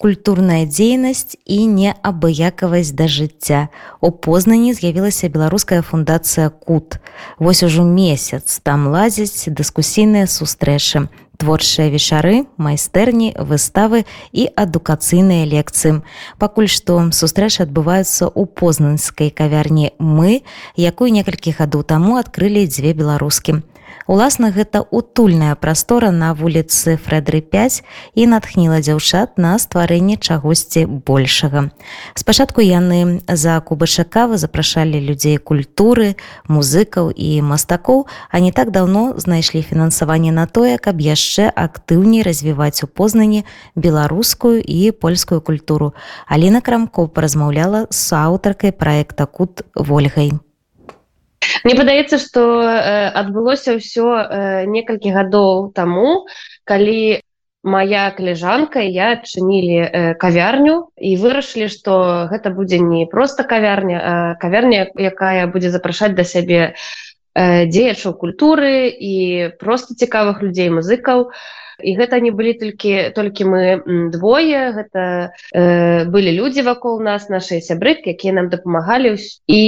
Культурная 0.00 0.64
дзейнасць 0.64 1.36
і 1.44 1.68
неабыякавасць 1.68 2.96
да 2.96 3.04
жыцця. 3.04 3.68
У 4.00 4.08
познані 4.08 4.72
з'явілася 4.72 5.28
беларуская 5.28 5.84
фундацыя 5.84 6.48
кут. 6.48 6.96
Вось 7.36 7.60
ужо 7.62 7.84
месяц 7.84 8.64
там 8.64 8.88
лазяць 8.88 9.52
дыскусійныя 9.52 10.24
сустрэчы, 10.24 11.12
творчыя 11.36 11.92
вечары, 11.92 12.48
майстэрні, 12.56 13.36
выставы 13.36 14.08
і 14.32 14.48
адукацыйныя 14.56 15.44
лекцыі. 15.44 16.00
Пакуль 16.40 16.72
што 16.72 16.96
сустрэчы 17.12 17.68
адбываюцца 17.68 18.32
ў 18.32 18.48
познанскай 18.48 19.28
кавярні 19.28 19.92
мы, 20.00 20.40
якую 20.80 21.12
некалькі 21.12 21.52
гадоў 21.60 21.84
таму 21.84 22.16
адкрылі 22.16 22.64
дзве 22.64 22.96
беларускі. 22.96 23.60
Уласна 24.06 24.50
гэта 24.50 24.80
утульная 24.90 25.54
прастора 25.54 26.10
на 26.10 26.32
вуліцы 26.34 26.96
Фрэдры 26.96 27.40
5 27.40 27.84
і 28.14 28.26
натхніла 28.26 28.80
дзяўчат 28.80 29.38
на 29.38 29.58
стварэнне 29.58 30.16
чагосьці 30.16 30.86
большага. 30.86 31.70
Спачатку 32.14 32.64
яны 32.64 33.20
за 33.28 33.60
кубышакавы 33.60 34.40
запрашалі 34.40 34.98
людзей 34.98 35.36
культуры, 35.38 36.16
музыкаў 36.48 37.12
і 37.14 37.30
мастакоў, 37.42 38.06
а 38.30 38.40
не 38.40 38.52
так 38.52 38.70
даўно 38.70 39.14
знайшлі 39.16 39.62
фінансаванне 39.62 40.32
на 40.32 40.46
тое, 40.46 40.78
каб 40.78 41.00
яшчэ 41.00 41.52
актыўней 41.54 42.22
развіваць 42.22 42.82
у 42.82 42.86
познані 42.86 43.44
беларускую 43.76 44.60
і 44.64 44.90
польскую 44.90 45.40
культуру. 45.40 45.94
Аліна 46.26 46.60
Крамко 46.60 47.06
паразмаўляла 47.08 47.86
з 47.90 48.12
аўтаркай 48.16 48.72
праекта 48.72 49.26
кут 49.26 49.62
ольгай. 49.74 50.32
Мне 51.64 51.74
падаецца 51.76 52.18
што 52.20 52.42
адбылося 53.22 53.76
ўсё 53.76 54.06
некалькі 54.70 55.12
гадоў 55.16 55.72
таму 55.76 56.24
калі 56.64 57.20
моя 57.62 58.08
каляжанка 58.16 58.80
я 58.80 59.12
адчынілі 59.20 60.16
кавярню 60.16 60.88
і 60.96 61.10
вырашылі 61.20 61.68
што 61.68 62.26
гэта 62.32 62.48
будзе 62.56 62.80
не 62.80 63.04
проста 63.04 63.44
кавярня 63.44 64.36
кавярня 64.40 64.88
якая 64.96 65.46
будзе 65.52 65.70
запрашаць 65.70 66.16
да 66.16 66.24
сябе 66.24 66.72
дзеячаў 67.36 68.16
культуры 68.16 68.88
і 68.88 69.14
просто 69.60 69.94
цікавых 69.94 70.40
людзей 70.42 70.72
музыкаў. 70.72 71.28
і 71.28 71.60
і 71.82 71.96
гэта 71.96 72.20
не 72.20 72.30
былі 72.30 72.54
толькі 72.60 73.10
толькі 73.16 73.44
мы 73.44 73.62
двое 74.12 74.72
гэта 74.76 75.32
э, 75.54 76.04
былі 76.04 76.32
людзі 76.36 76.62
вакол 76.62 77.00
нас 77.00 77.28
наши 77.28 77.60
сябрык 77.60 78.06
якія 78.06 78.32
нам 78.36 78.48
дапамагалі 78.48 79.16
і 79.46 79.64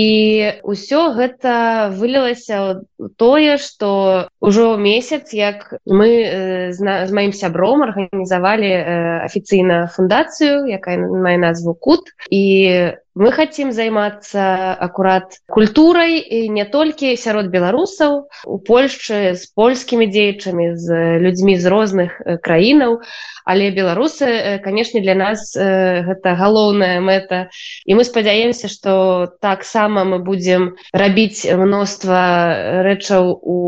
ўсё 0.62 1.00
гэта 1.16 1.90
вылілася 1.96 2.84
тое 3.16 3.58
что 3.58 4.28
ўжо 4.40 4.76
месяц 4.76 5.32
як 5.32 5.74
мы 5.86 6.08
э, 6.08 6.72
з, 6.72 6.78
з 6.80 7.10
маім 7.12 7.32
сябром 7.32 7.82
арганізавалі 7.82 8.70
э, 8.70 8.84
афіцыйна 9.26 9.86
фундацыю 9.92 10.66
якая 10.66 10.98
мае 10.98 11.38
назву 11.38 11.74
кут. 11.74 12.12
І 12.30 12.92
мы 13.14 13.32
хотим 13.32 13.72
займацца 13.72 14.72
акурат 14.80 15.36
культурай 15.46 16.16
і 16.16 16.48
не 16.48 16.64
толькі 16.64 17.16
сярод 17.16 17.52
беларусаў 17.52 18.32
у 18.46 18.56
польшчы 18.58 19.36
з 19.36 19.44
польскімі 19.52 20.08
дзеячамі 20.08 20.76
з 20.80 21.20
людзьмі 21.20 21.58
з 21.60 21.66
розных 21.68 22.01
краінаў. 22.42 23.00
Але 23.44 23.70
беларусы 23.74 24.60
канешне 24.62 25.02
для 25.02 25.14
нас 25.18 25.52
гэта 25.56 26.34
галоўная 26.38 27.02
мэта. 27.02 27.50
І 27.84 27.98
мы 27.98 28.04
спадзяемся 28.04 28.68
что 28.68 29.34
таксама 29.40 30.04
мы 30.04 30.18
будзем 30.22 30.78
рабіць 30.92 31.42
мноства 31.50 32.82
рэчаў 32.86 33.34
у 33.42 33.58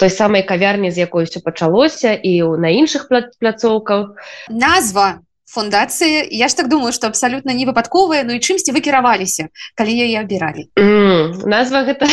той 0.00 0.10
самай 0.10 0.42
кавярні 0.42 0.90
з 0.90 1.04
якой 1.04 1.28
все 1.28 1.40
пачалося 1.44 2.16
і 2.16 2.42
на 2.56 2.72
іншых 2.72 3.08
пляцоўках. 3.38 4.16
Назва 4.48 5.20
фундацыі 5.48 6.28
я 6.30 6.48
ж 6.48 6.56
так 6.56 6.68
думаю 6.68 6.92
что 6.92 7.06
абсалютна 7.06 7.52
не 7.52 7.64
выпадковыя 7.64 8.22
Ну 8.24 8.36
і 8.36 8.40
чымсьці 8.44 8.72
вы 8.76 8.80
кіраваліся 8.84 9.48
калі 9.74 9.92
яе 9.96 10.20
абіралі? 10.20 10.68
Mm, 10.76 11.48
назва 11.48 11.88
гэта 11.88 12.04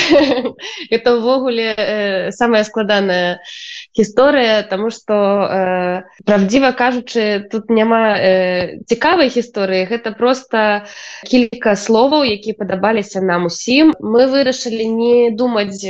это 0.96 1.20
ўвогуле 1.20 1.76
э, 1.76 2.32
самая 2.32 2.64
складаная 2.64 3.44
гісторыя 3.92 4.64
тому 4.64 4.90
что 4.90 5.14
э, 5.14 6.04
правдзіва 6.24 6.72
кажучы 6.72 7.48
тут 7.52 7.70
няма 7.70 8.16
э, 8.16 8.80
цікавай 8.88 9.28
гісторыі. 9.28 9.88
Гэта 9.92 10.16
просто 10.16 10.88
кілька 11.28 11.76
словаў 11.76 12.24
які 12.24 12.54
падабаліся 12.56 13.20
нам 13.22 13.52
усім. 13.52 13.92
Мы 14.00 14.32
вырашылі 14.32 14.88
не 14.88 15.32
думаць 15.36 15.84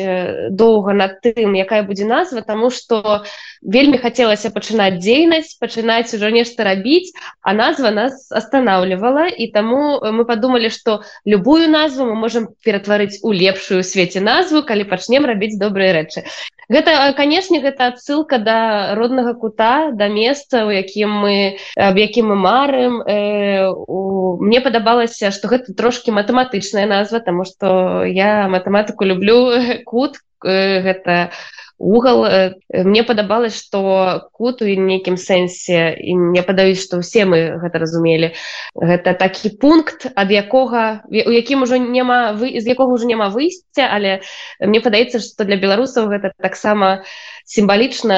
доўга 0.50 0.94
над 0.94 1.22
тым 1.22 1.54
якая 1.54 1.84
будзе 1.86 2.10
назва 2.10 2.42
тому 2.42 2.72
что 2.72 3.24
вельмі 3.62 3.98
хацелася 3.98 4.50
пачынаць 4.50 5.02
дзейнасць 5.02 5.58
пачынаць 5.62 6.14
ужо 6.14 6.30
нешта 6.30 6.64
рабіць 6.64 7.14
а 7.46 7.54
назва 7.54 7.92
нас 7.92 8.32
останавливала 8.32 9.28
і 9.30 9.48
таму 9.54 10.02
мы 10.02 10.26
подумали 10.26 10.70
что 10.70 11.04
любую 11.26 11.70
назву 11.70 12.10
мы 12.10 12.16
можем 12.16 12.50
ператварыць 12.66 13.22
у 13.22 13.32
лепшую 13.32 13.84
свеце 13.86 14.20
назву 14.20 14.64
калі 14.66 14.90
пачнем 14.90 15.30
рабіць 15.30 15.54
добрыя 15.62 15.94
рэчы 15.94 16.26
гэта 16.70 17.14
канешне 17.18 17.62
гэта 17.62 17.88
адсылка 17.94 18.40
да 18.40 18.96
роднага 18.96 19.34
кута 19.34 19.92
да 19.92 20.08
месца 20.08 20.66
у 20.66 20.72
якім 20.72 21.10
мы 21.26 21.58
аб 21.76 21.98
якім 21.98 22.32
мы 22.32 22.36
марым. 22.36 23.02
Э, 23.02 23.70
у... 23.70 24.38
мне 24.42 24.62
падабалася 24.62 25.32
что 25.32 25.48
гэта 25.48 25.74
трошки 25.74 26.12
матэматычная 26.12 26.86
назва 26.88 27.20
тому 27.20 27.46
что 27.46 28.04
я 28.04 28.48
матэматыку 28.48 29.04
люблю. 29.04 29.52
Кут 29.86 30.18
э, 30.44 30.82
гэта 30.82 31.32
угол 31.78 32.26
э, 32.26 32.56
мне 32.70 33.04
падабалось 33.04 33.60
что 33.60 34.30
кут 34.32 34.62
у 34.62 34.66
нейкім 34.66 35.18
сэнсе 35.18 35.92
і 36.00 36.16
мне 36.16 36.44
падаюць 36.44 36.80
что 36.80 37.02
все 37.02 37.26
мы 37.26 37.60
гэта 37.60 37.80
разумелі. 37.80 38.32
Гэта 38.76 39.14
такі 39.14 39.50
пункт 39.60 40.08
ад 40.16 40.32
якога 40.32 41.04
у 41.12 41.32
якім 41.32 41.64
ужо 41.64 41.76
няма 41.76 42.32
вы 42.32 42.56
з 42.60 42.66
якога 42.68 42.96
уже 42.96 43.06
няма 43.06 43.28
выйсця 43.28 43.92
але 43.92 44.22
мне 44.60 44.80
падаецца 44.80 45.20
что 45.20 45.44
для 45.44 45.60
беларусаў 45.60 46.08
гэта 46.08 46.32
таксама 46.56 47.04
сімвалічна 47.44 48.18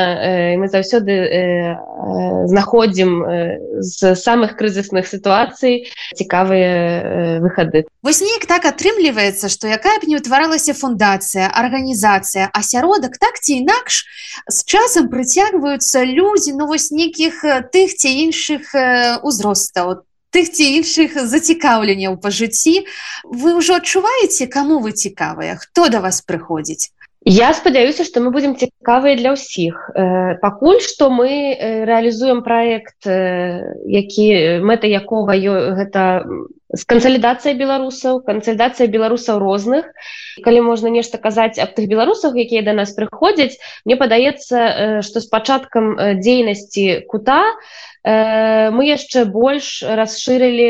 мы 0.61 0.69
заўсёды 0.69 1.75
знаходзім 2.47 3.11
з 3.81 4.13
самых 4.13 4.53
крызісных 4.61 5.09
сітуацый 5.09 5.89
цікавыя 6.13 7.41
выхады 7.41 7.83
вось 8.05 8.21
неяк 8.21 8.45
так 8.45 8.69
атрымліваецца 8.69 9.49
что 9.49 9.67
якая 9.67 9.97
б 9.99 10.07
не 10.07 10.21
ўтваралася 10.21 10.77
фундацыя 10.77 11.49
арганізацыя 11.49 12.53
асяродак 12.53 13.17
так 13.17 13.41
ці 13.41 13.57
інакш 13.65 14.05
з 14.45 14.57
часам 14.63 15.09
прыцягваюцца 15.09 16.05
людзі 16.05 16.53
ну 16.53 16.69
вось 16.69 16.93
нейкіх 16.93 17.41
тых 17.73 17.97
ці 17.97 18.13
іншых 18.29 18.69
узростаў 19.25 20.05
тых 20.31 20.51
ці 20.53 20.65
іншых 20.79 21.15
зацікаўленняў 21.17 22.19
па 22.21 22.29
жыцці. 22.29 22.83
Вы 23.23 23.55
ўжо 23.57 23.79
адчуваеце 23.79 24.45
каму 24.51 24.83
вы 24.83 24.91
цікавыя? 24.91 25.55
Хто 25.55 25.87
да 25.89 26.03
вас 26.03 26.21
прыходзіць 26.21 26.91
Я 27.27 27.51
спадзяюся 27.51 28.05
што 28.07 28.23
мы 28.23 28.31
будзем 28.31 28.55
цікавыя 28.55 29.19
для 29.19 29.35
ўсіх. 29.35 29.75
Пакуль 30.39 30.79
што 30.79 31.09
мы 31.11 31.59
рэалізуем 31.89 32.39
праект 32.39 33.03
які 33.03 34.27
мэта 34.63 34.87
якога 34.87 35.35
гэта 35.75 36.23
з 36.73 36.83
кансалідацыя 36.83 37.55
беларусаў 37.55 38.23
кансалідацыя 38.27 38.91
беларусаў 38.91 39.39
розных. 39.39 39.87
Калі 40.43 40.61
можна 40.67 40.91
нешта 40.91 41.17
казаць 41.17 41.59
аб 41.63 41.71
тых 41.77 41.87
беларусах 41.87 42.35
якія 42.35 42.61
да 42.61 42.75
нас 42.75 42.91
прыходзяць 42.97 43.55
мне 43.85 43.95
падаецца 43.95 45.01
што 45.01 45.23
з 45.23 45.27
пачаткам 45.31 45.95
дзейнасці 46.19 47.07
кута 47.07 47.55
мы 48.07 48.83
яшчэ 48.87 49.25
больш 49.27 49.83
расшырылі 49.83 50.69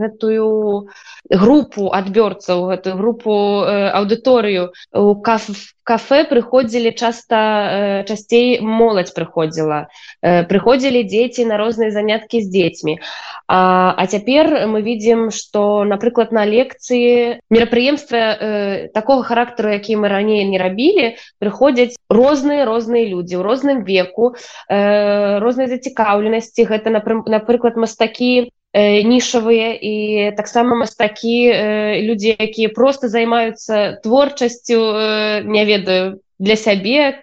гэтую 0.00 0.88
групу 1.28 1.88
адбёрцаў 1.92 2.68
гэтую 2.72 2.94
групу 2.96 3.32
аўдыторыю. 3.68 4.72
У 4.92 5.16
каф 5.20 5.48
кафе 5.88 6.24
прыходзілі 6.28 6.92
часта 6.92 8.04
часцей 8.04 8.60
моладзь 8.60 9.14
прыходзіла. 9.16 9.88
Прыходзілі 10.20 11.00
дзеці 11.08 11.48
на 11.48 11.56
розныя 11.56 11.88
заняткі 11.94 12.44
з 12.44 12.52
дзецьмі. 12.52 13.00
А, 13.48 13.94
а 13.96 14.04
цяпер 14.04 14.68
мы 14.68 14.84
видим 14.84 15.17
бачым 15.18 15.30
что 15.30 15.84
напрыклад 15.84 16.32
на 16.32 16.44
лекцыі 16.44 17.40
мерапрыемства 17.50 18.16
э, 18.16 18.88
такого 18.94 19.22
характару 19.22 19.70
які 19.70 19.96
мы 19.96 20.08
раней 20.08 20.44
не 20.44 20.58
рабілі 20.58 21.16
прыходзяць 21.38 21.96
розныя 22.08 22.64
розныя 22.64 23.06
людзі 23.06 23.36
ў 23.36 23.42
розным 23.42 23.84
веку 23.84 24.34
э, 24.68 25.38
рознай 25.38 25.68
зацікаўленасці 25.68 26.64
гэта 26.64 26.90
напрыклад 26.90 27.76
мастакі 27.76 28.50
э, 28.72 29.02
нішавыя 29.02 29.74
і 29.74 30.32
таксама 30.36 30.76
мастакі 30.76 31.50
э, 31.50 32.00
людзі 32.02 32.36
якія 32.38 32.68
просто 32.68 33.08
займаюцца 33.08 34.00
творчасцю 34.02 34.78
э, 34.78 35.42
не 35.44 35.64
ведаю 35.64 36.20
для 36.38 36.54
сябе 36.54 37.18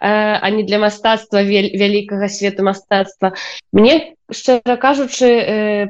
не 0.00 0.62
для 0.62 0.78
мастацтва 0.78 1.42
вялікага 1.42 2.30
свету 2.30 2.62
мастацтва 2.62 3.34
мне 3.72 4.14
шчыра 4.32 4.76
кажучы 4.80 5.28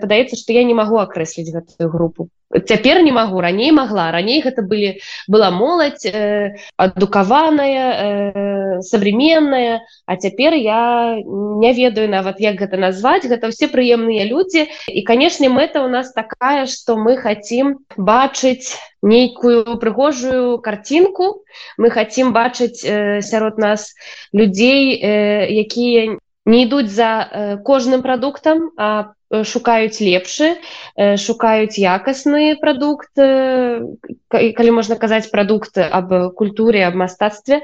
падаецца 0.03 0.37
што 0.37 0.57
я 0.57 0.65
не 0.65 0.75
магу 0.75 1.01
акрэсліць 1.03 1.53
гэтую 1.55 1.91
групу. 1.91 2.31
Цяпер 2.51 3.03
не 3.03 3.13
магу 3.13 3.41
раней 3.41 3.71
магла. 3.71 4.11
Раней 4.11 4.43
гэта 4.43 4.63
былі 4.67 4.99
была 5.31 5.53
моладзь 5.55 6.07
э, 6.11 6.59
адукаваная 6.77 7.87
э, 7.95 8.81
современная 8.83 9.87
а 10.07 10.17
цяпер 10.17 10.55
я 10.59 11.15
не 11.23 11.73
ведаю 11.73 12.11
нават 12.11 12.41
як 12.41 12.59
гэта 12.59 12.77
назваць. 12.77 13.23
Гэта 13.23 13.55
все 13.55 13.71
прыемныя 13.71 14.27
людзі. 14.27 14.67
І 14.91 15.03
канешне 15.07 15.47
мэта 15.49 15.85
у 15.87 15.89
нас 15.89 16.11
такая 16.11 16.67
что 16.67 16.97
мы 16.97 17.17
хотим 17.17 17.87
бачыць 17.97 18.75
нейкую 19.01 19.79
прыгожую 19.79 20.59
картинку. 20.59 21.45
Мы 21.79 21.91
хотим 21.91 22.33
бачыць 22.33 22.83
э, 22.83 23.23
сярод 23.23 23.59
нас 23.59 23.95
людзей 24.35 24.99
э, 24.99 25.47
якія 25.47 26.19
не 26.47 26.65
ідуць 26.65 26.91
за 26.91 27.11
э, 27.25 27.57
кожным 27.65 28.03
прадуктам 28.03 28.71
а 28.77 29.13
Э, 29.31 29.45
шукаюць 29.47 30.03
лепшы 30.03 30.59
э, 30.99 31.15
шукаюць 31.15 31.79
якасны 31.79 32.59
прадукт 32.59 33.15
калі 33.15 34.71
можна 34.75 34.97
казаць 34.99 35.31
прадукты 35.31 35.87
аб 35.87 36.35
культуре 36.35 36.83
аб 36.83 36.99
мастацтве. 36.99 37.63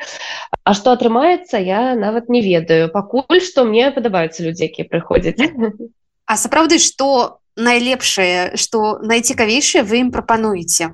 А 0.62 0.74
што 0.78 0.94
атрымаецца 0.94 1.58
я 1.58 1.98
нават 1.98 2.30
не 2.30 2.38
ведаю. 2.42 2.86
Пакуль 2.94 3.42
што 3.42 3.66
мне 3.66 3.90
падабаюцца 3.90 4.46
людзі 4.46 4.70
якія 4.70 4.86
прыходзяць 4.86 5.42
А 6.26 6.38
сапраўды 6.38 6.78
што 6.78 7.42
найлепшае 7.56 8.56
что 8.56 8.98
найцікавейшае 9.02 9.82
вы 9.82 10.04
ім 10.04 10.10
прапануеце 10.12 10.92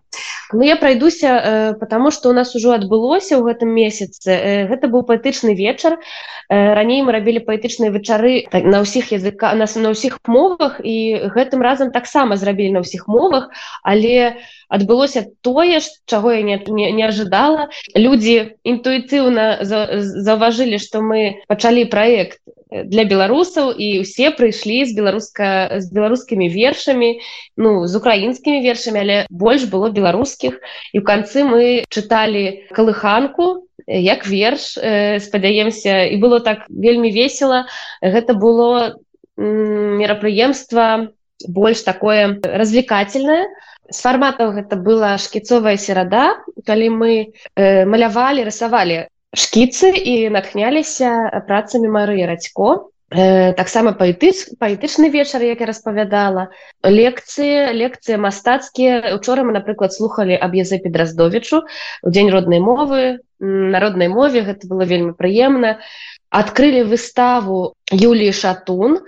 Ну 0.52 0.62
я 0.62 0.76
пройдуся 0.76 1.28
э, 1.28 1.74
потому 1.74 2.10
что 2.10 2.30
у 2.30 2.32
нас 2.32 2.54
ужо 2.54 2.74
адбылося 2.74 3.36
ў 3.38 3.42
гэтым 3.50 3.70
месяцы 3.74 4.30
э, 4.30 4.66
гэта 4.70 4.86
быў 4.86 5.02
паэтычны 5.02 5.54
вечар 5.58 5.98
э, 5.98 6.74
раней 6.74 7.02
мы 7.02 7.12
рабілі 7.12 7.42
паэтычныя 7.42 7.90
вечары 7.90 8.46
так, 8.50 8.64
на 8.64 8.82
ўсіх 8.86 9.12
языка 9.12 9.54
нас 9.54 9.74
на 9.74 9.90
ўсіх 9.90 10.22
мовах 10.26 10.78
і 10.84 11.28
гэтым 11.34 11.62
разам 11.62 11.90
таксама 11.90 12.36
зрабілі 12.36 12.78
на 12.78 12.86
ўсіх 12.86 13.08
мовах 13.10 13.50
але 13.82 14.38
адбылося 14.72 15.26
тое 15.42 15.80
чаго 16.06 16.32
я 16.32 16.42
не, 16.42 16.56
не, 16.68 16.92
не 16.92 17.04
ожидала. 17.04 17.68
Людзі 17.94 18.56
інтуітыўна 18.64 19.64
заўважылі 19.64 20.78
что 20.78 21.02
мы 21.02 21.44
пачалі 21.48 21.84
проект 21.92 22.40
для 22.72 23.04
беларусаў 23.04 23.72
і 23.76 24.02
ўсе 24.02 24.32
прыйшлі 24.36 24.84
з 24.88 24.96
беларуска 24.96 25.78
з 25.78 25.92
беларускімі 25.92 26.48
вершамі 26.48 27.20
ну 27.56 27.86
з 27.86 27.92
украінскімі 27.96 28.64
вершамі 28.64 28.98
але 29.04 29.19
больш 29.28 29.69
было 29.69 29.92
беларускіх 29.92 30.56
і 30.56 30.96
ў 30.98 31.04
канцы 31.04 31.44
мы 31.44 31.84
чыталі 31.92 32.70
калыханку 32.72 33.69
як 33.86 34.26
верш 34.26 34.78
э, 34.78 35.20
спадзяемся 35.20 36.06
і 36.06 36.16
было 36.16 36.40
так 36.40 36.66
вельмі 36.69 37.10
весело. 37.10 37.66
Гэта 38.00 38.34
было 38.34 38.98
мерапрыемства 39.36 41.12
больш 41.48 41.82
такое 41.82 42.38
развлекательное. 42.42 43.48
З 43.90 43.98
фарматаў 44.00 44.54
гэта 44.56 44.76
была 44.76 45.19
шкіцовая 45.19 45.76
серада 45.76 46.38
калі 46.66 46.88
мы 46.90 47.12
э, 47.56 47.84
малявалі 47.84 48.46
рысавалі 48.46 49.08
шкіцы 49.32 49.93
і 49.96 50.29
натхняліся 50.29 51.43
працамі 51.49 51.88
Марыі 51.88 52.29
радько 52.29 52.93
э, 53.08 53.52
таксама 53.56 53.96
паэтыч 53.96 54.56
паэтычны 54.61 55.08
вечар 55.08 55.43
як 55.43 55.64
я 55.64 55.67
распавядала. 55.67 56.52
Лекцыі 56.84 57.73
лекцыі 57.73 58.20
мастацкія. 58.20 59.17
Учора 59.17 59.44
мы 59.44 59.56
напрыклад 59.56 59.93
слухали 59.93 60.37
аб 60.37 60.52
языпе 60.52 60.93
драздовічу 60.93 61.64
у 61.64 62.08
дзень 62.12 62.29
роднай 62.29 62.61
мовы 62.61 63.25
народнай 63.40 64.08
мове. 64.08 64.44
Гэта 64.44 64.69
было 64.69 64.84
вельмі 64.84 65.17
прыемна. 65.17 65.81
Адкрылі 66.29 66.84
выставу 66.93 67.76
Юліі 67.88 68.32
шатун 68.32 69.00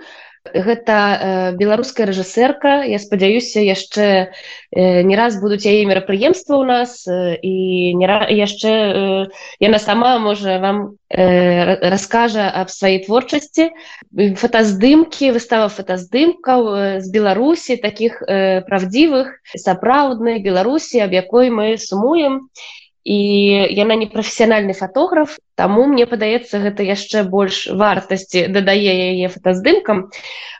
гэта 0.53 0.95
э, 0.95 1.51
беларуская 1.57 2.05
рэжысэрка. 2.07 2.85
Я 2.85 2.99
спадзяюся 2.99 3.59
яшчэ 3.65 4.29
э, 4.71 5.01
не 5.01 5.15
раз 5.15 5.39
будуць 5.41 5.65
яе 5.65 5.85
мерапрыемства 5.89 6.61
ў 6.61 6.65
нас 6.65 6.91
э, 7.07 7.39
і 7.41 7.97
яшчэ 7.97 9.29
яна 9.59 9.79
сама 9.79 10.19
можа 10.19 10.59
вам 10.59 10.97
раскажа 11.09 12.49
аб 12.49 12.67
сваёй 12.69 13.05
творчасці. 13.05 13.71
Фотаздымкі 14.11 15.31
выстава 15.31 15.69
фотаздымкаў 15.69 16.99
з 16.99 17.07
беларусі 17.13 17.77
таких 17.79 18.19
правдзівых 18.19 19.39
сапраўднай 19.55 20.43
беларусі 20.43 21.05
аб 21.05 21.13
якой 21.13 21.49
мы 21.49 21.77
сумуем 21.77 22.49
і 23.05 23.17
яна 23.69 23.95
не 24.01 24.09
прафесіянальны 24.09 24.73
фатограф 24.73 25.37
таму 25.55 25.85
мне 25.85 26.09
падаецца 26.09 26.57
гэта 26.59 26.81
яшчэ 26.81 27.21
больш 27.29 27.69
вартасці 27.69 28.49
дадае 28.49 29.13
яе 29.13 29.29
фотаздымкам. 29.29 30.09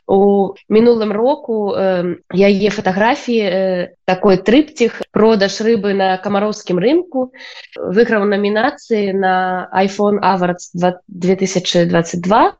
У 0.06 0.54
мінулым 0.70 1.10
року 1.10 1.74
э, 1.74 2.22
яе 2.30 2.70
фатаграфіі 2.70 3.42
э, 3.42 3.88
такой 4.06 4.38
трыпціх 4.38 5.02
продаж 5.10 5.58
рыбы 5.66 5.90
на 5.98 6.14
камароўскім 6.22 6.78
рынку 6.78 7.34
выйграў 7.74 8.30
намінацыі 8.30 9.10
на 9.18 9.66
iphone 9.82 10.22
аварц 10.22 10.70
2022 11.10 12.54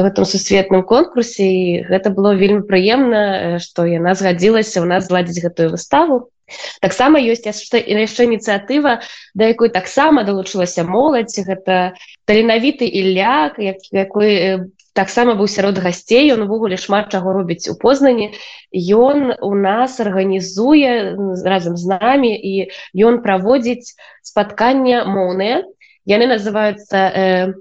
в 0.00 0.04
этом 0.08 0.24
сусветным 0.24 0.82
конкурсе. 0.88 1.44
І 1.44 1.84
гэта 1.84 2.08
было 2.08 2.32
вельмі 2.32 2.64
прыемна 2.64 3.60
што 3.60 3.84
яна 3.84 4.16
згадзілася 4.16 4.80
у 4.80 4.88
нас 4.88 5.12
зладзіць 5.12 5.44
гэтую 5.44 5.76
выставу 5.76 6.32
таксама 6.80 7.20
ёсць 7.20 7.46
яшчэ 7.46 7.84
ініцыятыва 7.88 9.00
да 9.34 9.44
якой 9.52 9.68
таксама 9.68 10.24
далучылася 10.24 10.84
моладзь 10.84 11.38
гэта 11.44 11.94
таленавіты 12.24 12.88
Ілля 12.88 13.52
як, 13.58 13.78
якой 13.92 14.30
э, 14.34 14.58
таксама 14.92 15.34
быў 15.38 15.46
сярод 15.46 15.78
гасцей 15.78 16.32
ён 16.34 16.44
увогуле 16.48 16.76
шмат 16.76 17.12
чаго 17.14 17.32
робіць 17.36 17.70
у 17.70 17.74
познані 17.78 18.34
ён 18.74 19.34
у 19.40 19.54
нас 19.54 20.00
арганізуе 20.00 21.14
разам 21.44 21.76
з 21.76 21.84
намі 21.86 22.32
і 22.34 22.70
ён 22.96 23.22
праводзіць 23.22 23.94
спаткання 24.22 25.04
моўныя 25.06 25.62
яны 26.08 26.26
называются 26.26 26.98
э, 27.12 27.52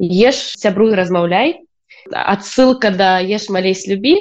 еш 0.00 0.58
сябруй 0.58 0.96
размаўляй 0.98 1.62
адсылка 2.10 2.90
да 2.90 3.20
еш 3.20 3.48
малейсь 3.48 3.86
любі 3.86 4.16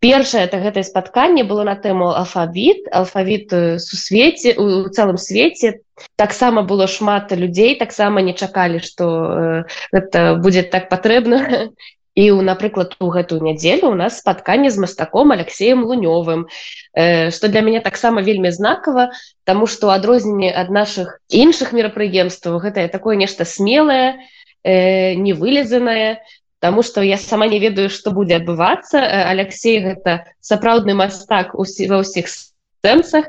першае 0.00 0.44
это 0.46 0.60
гэтае 0.62 0.84
спатканне 0.84 1.44
было 1.44 1.64
на 1.64 1.74
тэму 1.74 2.12
алфавіт 2.20 2.86
алфавіт 2.92 3.50
сусвеце 3.80 4.54
у 4.58 4.88
цэлым 4.88 5.18
свеце 5.18 5.80
таксама 6.16 6.62
было 6.62 6.86
шмат 6.86 7.32
людзей 7.32 7.74
таксама 7.80 8.22
не 8.22 8.34
чакалі 8.34 8.78
что 8.78 9.64
это 9.92 10.34
будзе 10.36 10.62
так 10.62 10.88
патрэбна 10.88 11.70
і 12.14 12.30
у 12.30 12.42
напрыклад 12.42 12.94
у 13.00 13.10
гэтую 13.10 13.42
нядзелю 13.42 13.90
у 13.90 13.94
нас 13.98 14.18
спатканне 14.22 14.70
з 14.70 14.78
мастаком 14.78 15.32
алексеем 15.32 15.84
лунёвым. 15.84 16.46
Что 16.94 17.48
для 17.48 17.60
мяне 17.60 17.80
таксама 17.80 18.22
вельмі 18.22 18.50
знакава 18.50 19.10
тому 19.44 19.66
что 19.66 19.90
адрозненне 19.90 20.54
ад 20.54 20.70
наших 20.70 21.18
іншых 21.28 21.72
мерапрыемстваў 21.72 22.62
гэтае 22.62 22.88
такое 22.88 23.16
нешта 23.16 23.44
смелое 23.44 24.22
невылезанае 24.64 26.22
Таму 26.64 26.80
што 26.80 27.02
я 27.04 27.18
сама 27.20 27.44
не 27.44 27.60
ведаю, 27.60 27.90
што 27.92 28.08
будзе 28.08 28.40
адбывацца. 28.40 28.96
Алексей 29.28 29.84
гэта 29.84 30.24
сапраўдны 30.40 30.96
мастак 30.96 31.52
ва 31.52 32.00
ўсіх 32.00 32.32
сэнсах. 32.80 33.28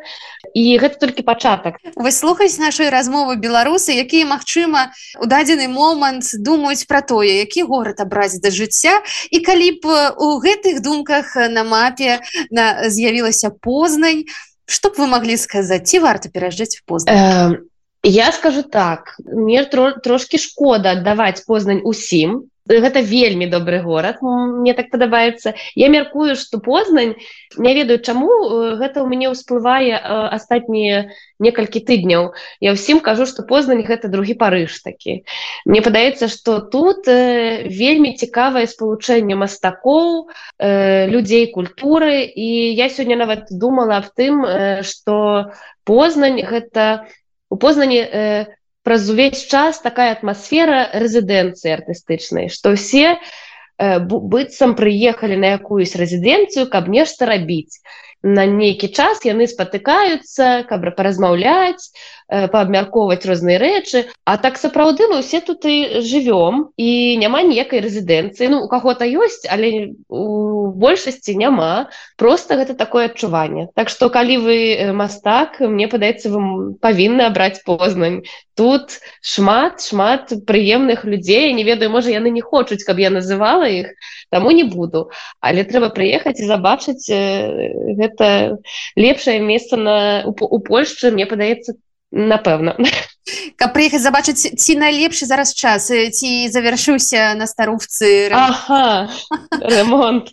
І 0.56 0.80
гэта 0.80 1.04
толькі 1.04 1.28
пачатак. 1.28 1.76
Вы 2.00 2.16
слухаць 2.16 2.56
нашай 2.64 2.88
размовы 2.88 3.36
беларусы, 3.36 3.92
якія, 3.92 4.24
магчыма, 4.24 4.96
у 5.20 5.28
дадзены 5.28 5.68
момант 5.68 6.32
думаюць 6.32 6.88
пра 6.88 7.04
тое, 7.04 7.44
які 7.44 7.68
горад 7.68 8.00
абразіць 8.00 8.40
да 8.40 8.56
жыцця. 8.56 9.04
І 9.32 9.44
калі 9.44 9.84
б 9.84 10.16
у 10.16 10.40
гэтых 10.40 10.80
думках 10.80 11.36
на 11.36 11.68
мапе 11.68 12.24
на... 12.56 12.88
з'явілася 12.88 13.52
познань, 13.52 14.24
што 14.64 14.96
б 14.96 15.04
вы 15.04 15.12
маглі 15.12 15.36
сказаць, 15.36 15.92
ці 15.92 16.00
варта 16.00 16.32
пераязджаць 16.32 16.80
в 16.80 16.88
познань? 16.88 17.20
Э, 17.20 17.60
я 18.08 18.32
скажу 18.32 18.64
так, 18.64 19.20
мне 19.20 19.68
тро, 19.68 19.92
трошкі 19.92 20.40
шкода 20.40 20.96
аддаваць 20.96 21.44
познань 21.44 21.84
усім, 21.84 22.48
гэта 22.68 23.02
вельмі 23.02 23.46
добры 23.46 23.82
горад 23.82 24.22
мне 24.22 24.74
так 24.74 24.90
падабаецца. 24.90 25.54
Я 25.76 25.90
мяркую 25.90 26.36
что 26.36 26.58
познань 26.60 27.16
не 27.58 27.74
ведаю 27.74 28.00
чаму 28.02 28.30
э, 28.30 28.76
гэта 28.82 29.04
у 29.04 29.08
мяне 29.08 29.30
ўсплывае 29.30 29.94
астатнія 29.96 31.14
некалькі 31.40 31.80
тыдняў. 31.86 32.34
Я 32.60 32.74
ўсім 32.74 33.00
кажу 33.06 33.26
что 33.30 33.44
познань 33.44 33.86
гэта 33.86 34.10
другі 34.10 34.34
парыж 34.34 34.82
такі. 34.82 35.24
Мне 35.66 35.82
падаецца 35.86 36.28
что 36.28 36.60
тут 36.60 37.08
э, 37.08 37.70
вельмі 37.70 38.18
цікавае 38.18 38.66
спалучэнне 38.66 39.38
мастакоў 39.38 40.30
э, 40.58 41.06
людзей 41.08 41.54
культуры. 41.54 42.26
І 42.26 42.74
я 42.74 42.90
сёння 42.90 43.16
нават 43.16 43.54
думала 43.54 44.02
аб 44.02 44.10
тым 44.18 44.42
что 44.82 45.54
познань 45.86 46.42
гэта 46.42 47.06
у 47.50 47.58
познані 47.62 48.02
у 48.02 48.65
праз 48.86 49.10
увесь 49.10 49.44
час 49.50 49.82
такая 49.82 50.14
атмасфера 50.16 50.94
рэзідэнцыі 50.94 51.74
артыстычнай 51.76 52.54
што 52.54 52.78
ўсе 52.78 53.18
э, 53.18 54.00
быццам 54.00 54.78
прыехалі 54.80 55.42
на 55.42 55.58
якуюсь 55.58 55.98
рэзідэнцыю 55.98 56.70
каб 56.70 56.88
нешта 56.88 57.26
рабіць. 57.26 57.82
На 58.26 58.46
нейкі 58.50 58.90
час 58.90 59.22
яны 59.26 59.46
спатыкаюцца 59.46 60.66
каб 60.70 60.86
паразмаўляць 60.98 61.94
паабмяркоўваць 62.28 63.26
розныя 63.30 63.60
рэчы. 63.62 64.10
А 64.26 64.38
так 64.42 64.58
сапраўды 64.58 65.06
мы 65.12 65.22
ўсе 65.22 65.42
тут 65.46 65.66
і 65.70 66.02
жывём 66.02 66.74
і 66.74 66.90
няма 67.22 67.46
ніякай 67.46 67.86
рэзідэнцыі. 67.86 68.50
Ну 68.50 68.66
у 68.66 68.68
каго-то 68.68 69.06
ёсць 69.06 69.46
але 69.46 69.94
у 70.10 70.74
большасці 70.74 71.38
няма. 71.38 71.94
Просто 72.18 72.58
гэта 72.58 72.74
такое 72.74 73.14
адчуванне. 73.14 73.70
Так 73.78 73.94
што 73.94 74.10
калі 74.10 74.42
вы 74.42 74.58
мастак 74.98 75.62
мне 75.62 75.86
падаецца 75.88 76.34
вы 76.34 76.74
павінны 76.82 77.30
абраць 77.30 77.62
познань 77.62 78.26
тут 78.56 79.00
шмат 79.22 79.84
шмат 79.84 80.32
прыемных 80.48 81.04
людзей 81.04 81.52
не 81.54 81.64
ведаю 81.64 81.92
можа 81.92 82.10
яны 82.10 82.32
не 82.32 82.42
хочуць 82.42 82.84
каб 82.88 83.00
я 83.00 83.12
называла 83.12 83.68
іх 83.68 83.92
таму 84.32 84.52
не 84.52 84.64
буду. 84.64 85.12
Але 85.40 85.64
трэба 85.64 85.92
прыехаць 85.92 86.40
і 86.40 86.48
забачыць 86.48 87.06
гэта 87.12 88.58
лепшае 88.96 89.40
месца 89.40 89.78
на 89.78 90.24
у 90.26 90.60
Польшчы 90.60 91.12
мне 91.12 91.28
падаецца 91.28 91.76
напэўна 92.16 92.80
каб 93.60 93.76
прыехаць 93.76 94.04
забачыць 94.08 94.56
ці 94.56 94.76
найлепшы 94.80 95.28
зараз 95.28 95.52
час 95.52 95.92
ці 95.92 96.32
завяршыўся 96.48 97.36
на 97.36 97.48
старовцы 97.52 98.32
ага, 98.32 99.12
ремонт. 99.76 100.32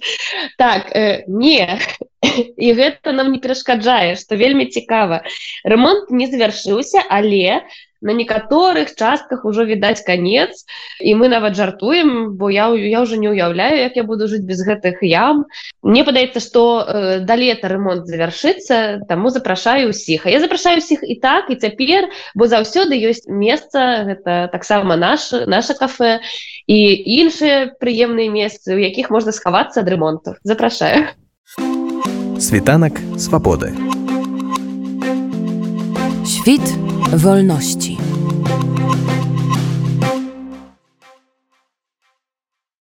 Так 0.59 0.95
э, 0.95 1.25
не 1.27 1.81
і 2.67 2.69
гэта 2.79 3.11
нам 3.11 3.35
не 3.35 3.43
перашкаджае 3.43 4.15
што 4.15 4.39
вельмі 4.39 4.71
цікава 4.71 5.25
ремонт 5.67 6.15
не 6.15 6.31
завяршыўся 6.31 7.03
але 7.11 7.67
у 7.67 7.92
на 8.03 8.11
некаторых 8.11 8.95
частках 8.95 9.45
ужо 9.45 9.65
відаць 9.65 10.03
конец. 10.03 10.67
І 11.01 11.15
мы 11.15 11.29
нават 11.29 11.57
жартуем 11.57 12.37
бо 12.37 12.51
я 12.51 12.69
я 12.75 13.01
уже 13.01 13.17
не 13.17 13.29
уяўляю 13.31 13.79
як 13.79 13.97
я 13.97 14.03
буду 14.03 14.29
жыць 14.29 14.45
без 14.45 14.67
гэтых 14.67 15.03
ям. 15.03 15.47
Мне 15.83 16.05
падаецца 16.05 16.41
что 16.41 16.83
э, 16.83 17.21
да 17.21 17.37
лета 17.37 17.69
ремонт 17.69 18.07
завяршыцца 18.07 19.07
таму 19.09 19.31
запрашаю 19.31 19.91
усіх 19.91 20.27
а 20.27 20.31
я 20.31 20.41
запрашаю 20.41 20.79
усіх 20.79 21.01
і 21.03 21.15
так 21.23 21.51
і 21.51 21.57
цяпер 21.57 22.11
бо 22.35 22.47
заўсёды 22.47 22.99
ёсць 22.99 23.27
месца 23.31 24.05
гэта 24.05 24.51
таксама 24.53 24.97
наш 24.97 25.33
наше 25.47 25.75
кафе 25.75 26.21
і 26.67 26.79
іншыя 27.23 27.79
прыемныя 27.81 28.31
месцы 28.31 28.75
у 28.75 28.79
якіх 28.79 29.11
можна 29.11 29.33
схавацца 29.33 29.81
ад 29.81 29.89
ремонту. 29.89 30.35
Запрашаю. 30.43 31.07
Світанак 32.39 32.99
свабоды. 33.19 33.71
Świt 36.27 36.92
wolności. 37.13 37.99